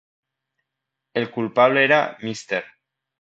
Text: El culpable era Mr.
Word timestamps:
El 1.13 1.29
culpable 1.29 1.83
era 1.83 2.17
Mr. 2.23 2.63